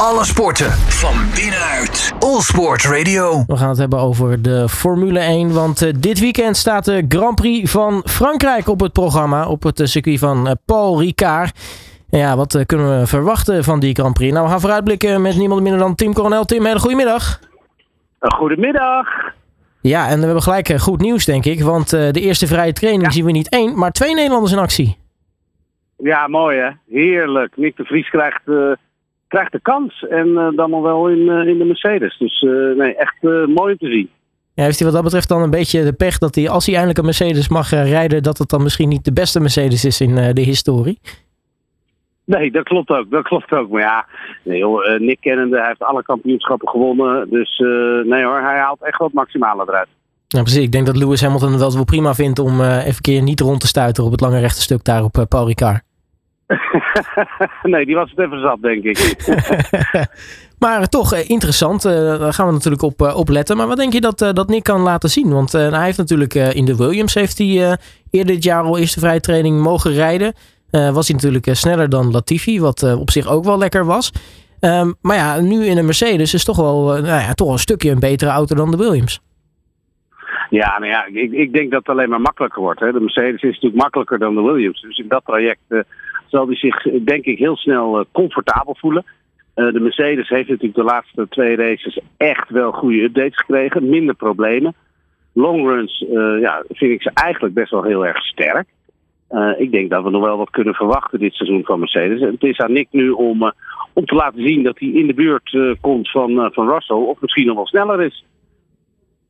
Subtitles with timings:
[0.00, 2.14] Alle sporten van binnenuit.
[2.18, 3.44] All Sport Radio.
[3.46, 5.54] We gaan het hebben over de Formule 1.
[5.54, 9.48] Want uh, dit weekend staat de Grand Prix van Frankrijk op het programma.
[9.48, 11.58] Op het uh, circuit van uh, Paul Ricard.
[12.10, 14.32] En ja, wat kunnen we verwachten van die Grand Prix?
[14.32, 16.44] Nou, we gaan vooruitblikken met niemand minder dan Tim Coronel.
[16.44, 17.40] Tim, hele goedemiddag.
[18.18, 19.08] Goedemiddag.
[19.80, 21.62] Ja, en we hebben gelijk goed nieuws, denk ik.
[21.62, 23.10] Want de eerste vrije training ja.
[23.10, 24.96] zien we niet één, maar twee Nederlanders in actie.
[25.96, 26.70] Ja, mooi hè.
[26.88, 27.56] Heerlijk.
[27.56, 28.42] Nick de Vries krijgt
[29.28, 30.06] krijgt de kans.
[30.08, 32.18] En uh, dan nog wel in, uh, in de Mercedes.
[32.18, 34.10] Dus uh, nee, echt mooi om te zien.
[34.54, 36.74] Ja, heeft hij wat dat betreft dan een beetje de pech dat hij, als hij
[36.74, 40.14] eindelijk een Mercedes mag rijden, dat het dan misschien niet de beste Mercedes is in
[40.14, 40.98] de historie?
[42.24, 43.10] Nee, dat klopt ook.
[43.10, 43.70] Dat klopt ook.
[43.70, 44.06] Maar ja,
[44.42, 47.30] nee, joh, Nick kennende, hij heeft alle kampioenschappen gewonnen.
[47.30, 47.58] Dus
[48.04, 49.88] nee hoor, hij haalt echt het maximale eruit.
[50.28, 50.62] Ja, precies.
[50.62, 53.60] Ik denk dat Lewis Hamilton het wel prima vindt om even een keer niet rond
[53.60, 55.82] te stuiteren op het lange rechte stuk daar op Paul Ricard.
[57.62, 59.16] nee, die was het even zat, denk ik.
[60.58, 61.84] maar toch uh, interessant.
[61.84, 63.56] Uh, daar gaan we natuurlijk op, uh, op letten.
[63.56, 65.32] Maar wat denk je dat, dat Nick kan laten zien?
[65.32, 67.78] Want hij heeft natuurlijk in de Williams heeft hij,
[68.10, 70.34] eerder dit jaar al eerste vrije training mogen rijden.
[70.70, 74.12] was hij natuurlijk sneller dan Latifi, wat op zich ook wel lekker was.
[74.60, 77.90] Um, maar ja, nu in een Mercedes is toch wel nou ja, toch een stukje
[77.90, 79.20] een betere auto dan de Williams.
[80.50, 82.80] Ja, nou ja, ik, ik denk dat het alleen maar makkelijker wordt.
[82.80, 82.92] Hè.
[82.92, 84.80] De Mercedes is natuurlijk makkelijker dan de Williams.
[84.80, 85.84] Dus in dat traject
[86.28, 89.04] zal hij zich denk ik heel snel comfortabel voelen.
[89.54, 93.88] Uh, de Mercedes heeft natuurlijk de laatste twee races echt wel goede updates gekregen.
[93.88, 94.74] Minder problemen.
[95.32, 96.04] Longruns
[96.40, 98.66] ja, vind ik ze eigenlijk best wel heel erg sterk.
[99.58, 102.20] Ik denk dat we nog wel wat kunnen verwachten dit seizoen van Mercedes.
[102.20, 103.52] Het is aan Nick nu om,
[103.92, 106.96] om te laten zien dat hij in de buurt komt van, van Russell.
[106.96, 108.24] Of misschien nog wel sneller is.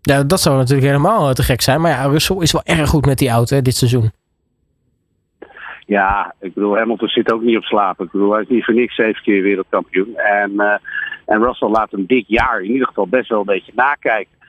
[0.00, 1.80] Ja, dat zou natuurlijk helemaal te gek zijn.
[1.80, 4.10] Maar ja, Russell is wel erg goed met die auto dit seizoen.
[5.92, 8.00] Ja, ik bedoel, Hamilton zit ook niet op slaap.
[8.00, 10.16] Ik bedoel, hij is niet voor niks zeven keer wereldkampioen.
[10.16, 10.74] En, uh,
[11.26, 14.40] en Russell laat hem dit jaar in ieder geval best wel een beetje nakijken.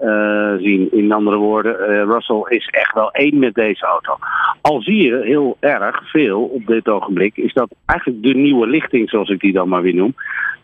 [0.00, 0.92] Uh, zien.
[0.92, 4.16] In andere woorden, uh, Russell is echt wel één met deze auto.
[4.60, 9.08] Al zie je heel erg veel op dit ogenblik, is dat eigenlijk de nieuwe lichting,
[9.10, 10.14] zoals ik die dan maar weer noem,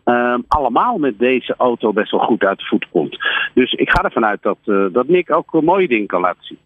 [0.04, 3.18] uh, allemaal met deze auto best wel goed uit de voet komt.
[3.54, 4.58] Dus ik ga ervan uit dat,
[4.92, 6.58] dat Nick ook een mooie dingen kan laten zien.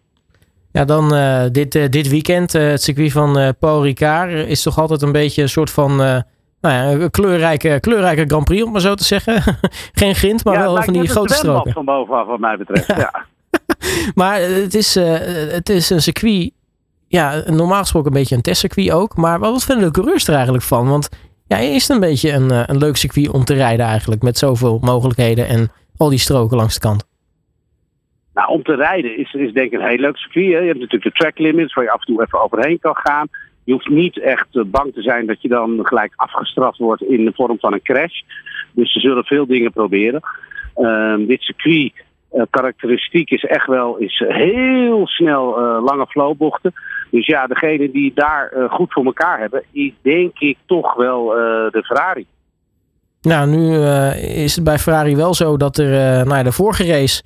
[0.71, 4.79] Ja, dan uh, dit, uh, dit weekend, uh, het circuit van Paul Ricard is toch
[4.79, 8.81] altijd een beetje een soort van nou ja, een kleurrijke, kleurrijke Grand Prix, om maar
[8.81, 9.43] zo te zeggen.
[9.93, 11.73] Geen grind, maar ja, wel van die grote stroken.
[11.73, 12.87] van bovenaf, wat mij betreft.
[12.87, 13.25] Ja.
[14.21, 16.51] maar het is, het is een circuit,
[17.07, 19.17] ja, normaal gesproken een beetje een testcircuit ook.
[19.17, 20.89] Maar wat vinden de coureurs er eigenlijk van?
[20.89, 21.09] Want
[21.47, 24.77] ja, is het een beetje een, een leuk circuit om te rijden eigenlijk, met zoveel
[24.81, 27.09] mogelijkheden en al die stroken langs de kant?
[28.33, 30.53] Nou, om te rijden is, is denk ik een heel leuk circuit.
[30.53, 30.59] Hè.
[30.59, 33.27] Je hebt natuurlijk de track limits waar je af en toe even overheen kan gaan.
[33.63, 37.31] Je hoeft niet echt bang te zijn dat je dan gelijk afgestraft wordt in de
[37.35, 38.21] vorm van een crash.
[38.71, 40.21] Dus ze zullen veel dingen proberen.
[40.77, 41.93] Uh, dit circuit
[42.33, 46.73] uh, karakteristiek is echt wel is heel snel uh, lange flowbochten.
[47.09, 51.25] Dus ja, degene die daar goed voor elkaar hebben, is denk ik toch wel
[51.71, 52.25] de Ferrari.
[53.21, 53.75] Nou, nu
[54.43, 57.23] is het bij Ferrari wel zo dat er nou de vorige race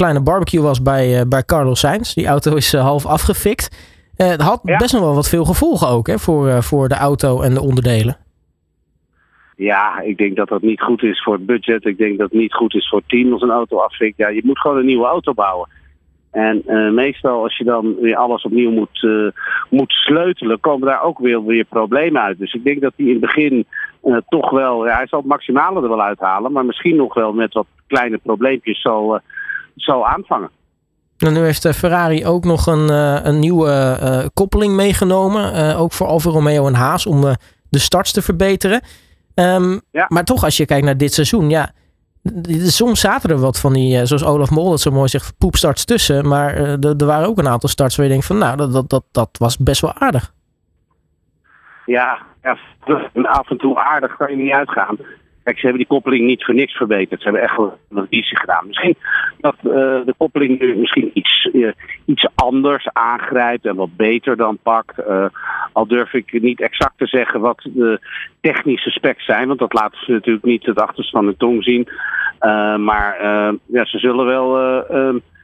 [0.00, 2.14] kleine barbecue was bij, uh, bij Carlos Sainz.
[2.14, 3.64] Die auto is uh, half afgefikt.
[4.16, 4.76] Uh, het had ja.
[4.76, 8.16] best nog wel wat veel gevolgen ook hè, voor, voor de auto en de onderdelen.
[9.56, 11.84] Ja, ik denk dat dat niet goed is voor het budget.
[11.86, 14.16] Ik denk dat het niet goed is voor het team als een auto afvikt.
[14.16, 15.68] Ja, je moet gewoon een nieuwe auto bouwen.
[16.30, 19.30] En uh, meestal als je dan weer alles opnieuw moet, uh,
[19.70, 22.38] moet sleutelen, komen daar ook weer, weer problemen uit.
[22.38, 23.66] Dus ik denk dat hij in het begin
[24.04, 27.32] uh, toch wel, ja, hij zal het maximale er wel uithalen, maar misschien nog wel
[27.32, 29.20] met wat kleine probleempjes zal,
[29.76, 30.50] zal aanvangen.
[31.18, 32.88] En nu heeft Ferrari ook nog een,
[33.26, 35.56] een nieuwe uh, koppeling meegenomen.
[35.56, 37.32] Uh, ook voor Alfa Romeo en Haas om uh,
[37.68, 38.82] de starts te verbeteren.
[39.34, 40.06] Um, ja.
[40.08, 41.70] Maar toch, als je kijkt naar dit seizoen, ja.
[42.48, 46.28] Soms zaten er wat van die, zoals Olaf Mol dat zo mooi zegt, poepstarts tussen.
[46.28, 49.04] Maar er waren ook een aantal starts waar je denkt van, nou, dat, dat, dat,
[49.12, 50.32] dat was best wel aardig.
[51.86, 52.58] Ja, ja,
[53.22, 54.96] af en toe aardig kan je niet uitgaan.
[55.42, 57.20] Kijk, ze hebben die koppeling niet voor niks verbeterd.
[57.20, 58.66] Ze hebben echt wel een visie gedaan.
[58.66, 58.96] Misschien
[59.38, 61.72] dat uh, de koppeling nu misschien iets, uh,
[62.04, 64.98] iets anders aangrijpt en wat beter dan pakt.
[65.08, 65.24] Uh,
[65.72, 68.00] al durf ik niet exact te zeggen wat de
[68.40, 71.88] technische specs zijn, want dat laten ze natuurlijk niet het achterste van de tong zien.
[72.78, 73.16] maar
[73.66, 74.48] ja, ze zullen wel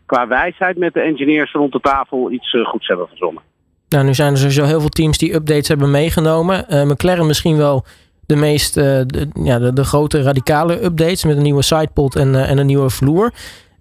[0.07, 3.43] qua wijsheid met de engineers rond de tafel iets goeds hebben verzonnen.
[3.89, 6.67] Nou, nu zijn er sowieso heel veel teams die updates hebben meegenomen.
[6.69, 7.85] McLaren misschien wel
[8.27, 12.29] de meest uh, de, ja, de, de, grote radicale updates met een nieuwe sidepod en,
[12.29, 13.33] uh, en een nieuwe vloer.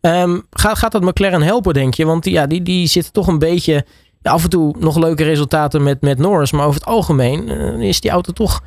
[0.01, 2.05] Um, gaat, gaat dat McLaren helpen, denk je?
[2.05, 3.85] Want ja, die, die zitten toch een beetje
[4.21, 6.51] ja, af en toe nog leuke resultaten met, met Norris.
[6.51, 8.61] Maar over het algemeen uh, is die auto toch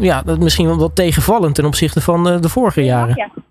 [0.00, 3.16] ja, dat misschien wel wat tegenvallend ten opzichte van de, de vorige jaren.
[3.16, 3.42] Ja.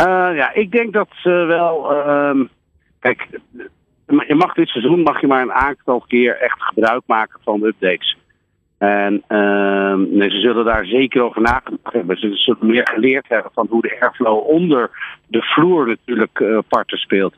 [0.00, 1.92] Uh, ja, ik denk dat ze wel.
[1.92, 2.44] ehm,
[3.00, 3.28] kijk,
[4.06, 7.66] je mag dit seizoen mag je maar een aantal keer echt gebruik maken van de
[7.66, 8.16] updates.
[8.78, 12.16] En ehm, ze zullen daar zeker over nagedacht hebben.
[12.16, 14.90] Ze zullen meer geleerd hebben van hoe de airflow onder
[15.26, 17.34] de vloer natuurlijk eh, parten speelt.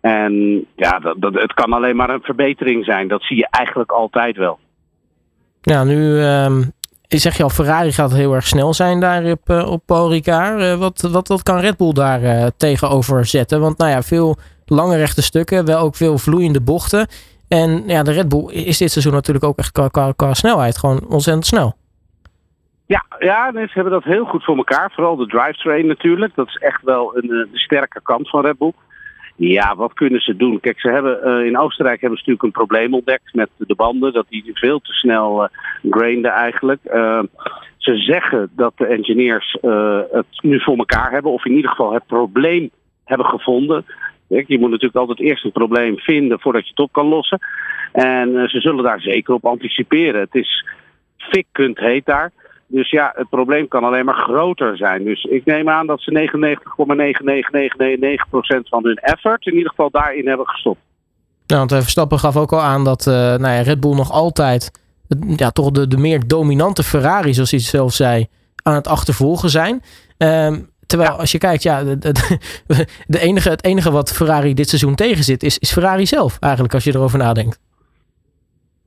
[0.00, 3.08] En ja, dat, dat, het kan alleen maar een verbetering zijn.
[3.08, 4.58] Dat zie je eigenlijk altijd wel.
[5.60, 6.62] Ja, nu ehm,
[7.08, 9.90] zeg je al, Ferrari gaat heel erg snel zijn daar op, eh, op.
[9.90, 13.60] Eh, wat, wat, wat kan Red Bull daar tegenover zetten?
[13.60, 17.06] Want nou ja, veel lange rechte stukken, wel ook veel vloeiende bochten.
[17.48, 21.46] En ja, de Red Bull is dit seizoen natuurlijk ook echt qua, snelheid gewoon ontzettend
[21.46, 21.74] snel.
[22.86, 24.90] Ja, ja, ze hebben dat heel goed voor elkaar.
[24.94, 26.34] Vooral de drivetrain natuurlijk.
[26.34, 28.72] Dat is echt wel een, de sterke kant van Red Bull.
[29.36, 30.60] Ja, wat kunnen ze doen?
[30.60, 34.12] Kijk, ze hebben, uh, in Oostenrijk hebben ze natuurlijk een probleem ontdekt met de banden.
[34.12, 35.48] Dat die veel te snel
[35.82, 36.80] uh, eigenlijk.
[37.76, 39.56] Ze zeggen dat de engineers
[40.10, 41.32] het nu voor elkaar hebben.
[41.32, 42.70] Of in ieder geval het probleem
[43.04, 43.84] hebben gevonden.
[44.46, 47.38] Je moet natuurlijk altijd eerst een probleem vinden voordat je het op kan lossen.
[47.92, 50.20] En ze zullen daar zeker op anticiperen.
[50.20, 50.66] Het is
[51.16, 52.32] fikkunt heet daar.
[52.66, 55.04] Dus ja, het probleem kan alleen maar groter zijn.
[55.04, 56.28] Dus ik neem aan dat ze 99,99999%
[58.68, 60.80] van hun effort in ieder geval daarin hebben gestopt.
[61.46, 64.82] Nou, want Verstappen gaf ook al aan dat uh, nou ja, Red Bull nog altijd
[65.36, 68.26] ja, toch de, de meer dominante Ferrari, zoals hij zelf zei,
[68.62, 69.82] aan het achtervolgen zijn.
[70.18, 71.20] Um, terwijl ja.
[71.20, 72.12] als je kijkt, ja, de, de,
[73.06, 76.84] de, enige, het enige wat Ferrari dit seizoen tegenzit, is, is Ferrari zelf eigenlijk, als
[76.84, 77.60] je erover nadenkt.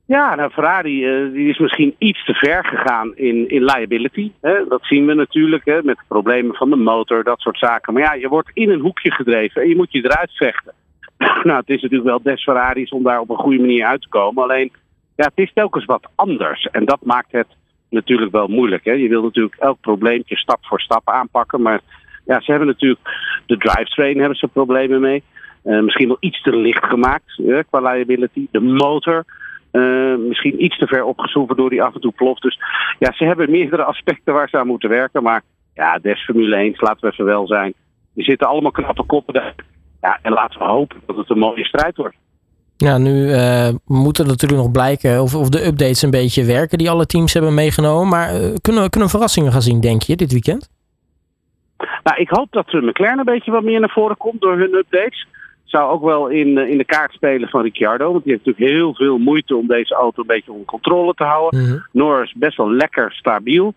[0.06, 4.32] Ja, nou, Ferrari uh, die is misschien iets te ver gegaan in, in liability.
[4.40, 4.64] Hè?
[4.68, 7.92] Dat zien we natuurlijk hè, met problemen van de motor, dat soort zaken.
[7.92, 10.72] Maar ja, je wordt in een hoekje gedreven en je moet je eruit vechten.
[11.48, 14.08] nou, het is natuurlijk wel des Ferraris om daar op een goede manier uit te
[14.08, 14.42] komen.
[14.42, 14.72] Alleen,
[15.16, 16.68] ja, het is telkens wat anders.
[16.70, 17.48] En dat maakt het
[17.90, 18.84] natuurlijk wel moeilijk.
[18.84, 18.92] Hè?
[18.92, 21.62] Je wil natuurlijk elk probleempje stap voor stap aanpakken.
[21.62, 21.80] Maar
[22.24, 23.00] ja, ze hebben natuurlijk
[23.46, 25.22] de drivetrain hebben ze problemen mee.
[25.64, 28.46] Uh, misschien wel iets te licht gemaakt hè, qua liability.
[28.50, 29.24] De motor.
[29.72, 32.42] Uh, misschien iets te ver opgezoeven door die af en toe ploft.
[32.42, 32.60] Dus
[32.98, 35.22] ja, ze hebben meerdere aspecten waar ze aan moeten werken.
[35.22, 35.42] Maar
[35.74, 37.74] ja, des Formule 1, laten we even wel zijn.
[38.14, 39.54] Die zitten allemaal knappe koppen.
[40.00, 42.16] Ja, en laten we hopen dat het een mooie strijd wordt.
[42.80, 46.78] Ja, nu uh, moet er natuurlijk nog blijken of, of de updates een beetje werken
[46.78, 48.08] die alle teams hebben meegenomen.
[48.08, 50.70] Maar uh, kunnen, kunnen we verrassingen gaan zien, denk je, dit weekend?
[52.02, 55.26] Nou, ik hoop dat McLaren een beetje wat meer naar voren komt door hun updates
[55.64, 58.12] zou ook wel in, in de kaart spelen van Ricciardo.
[58.12, 61.24] Want die heeft natuurlijk heel veel moeite om deze auto een beetje onder controle te
[61.24, 61.60] houden.
[61.60, 61.86] Mm -hmm.
[61.92, 63.74] Norris best wel lekker stabiel.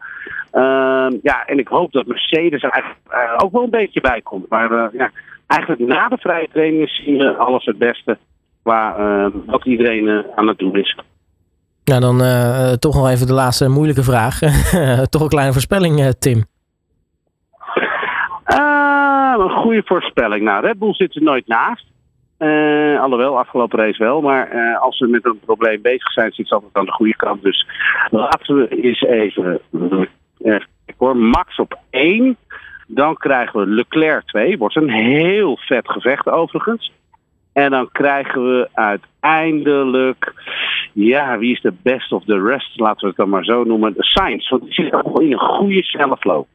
[0.53, 4.49] Uh, ja, en ik hoop dat Mercedes er eigenlijk ook wel een beetje bij komt.
[4.49, 5.11] Maar ja,
[5.47, 8.17] eigenlijk na de vrije trainingen zien we alles het beste
[8.63, 8.95] qua
[9.45, 10.97] wat iedereen aan het doen is.
[11.83, 12.17] Nou, dan
[12.79, 14.39] toch nog even de laatste moeilijke vraag.
[15.09, 16.43] toch een kleine voorspelling, Tim.
[18.59, 20.43] Uh, een goede voorspelling.
[20.43, 21.85] Nou, Red Bull zit er nooit naast.
[22.39, 24.21] Uh, alhoewel, afgelopen race wel.
[24.21, 27.15] Maar uh, als ze met een probleem bezig zijn, zit ze altijd aan de goede
[27.15, 27.41] kant.
[27.41, 27.67] Dus
[28.09, 29.59] laten we eens even.
[30.39, 30.59] Uh,
[30.97, 32.37] hoor, Max op 1.
[32.87, 34.57] Dan krijgen we Leclerc 2.
[34.57, 36.91] Wordt een heel vet gevecht overigens.
[37.53, 40.33] En dan krijgen we uiteindelijk.
[40.93, 42.79] Ja, wie is de best of the rest?
[42.79, 43.93] Laten we het dan maar zo noemen.
[43.93, 44.49] De Sainz.
[44.49, 46.45] Want die zit ook in een goede snelle.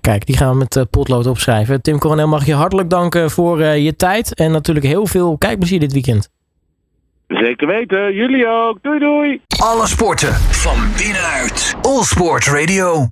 [0.00, 1.82] Kijk, die gaan we met uh, potlood opschrijven.
[1.82, 4.34] Tim Coronel, mag je hartelijk danken voor uh, je tijd.
[4.34, 6.30] En natuurlijk heel veel kijkplezier dit weekend.
[7.28, 8.82] Zeker weten, jullie ook.
[8.82, 9.40] Doei doei.
[9.62, 11.76] Alle sporten van binnenuit.
[11.82, 13.06] All Sport Radio.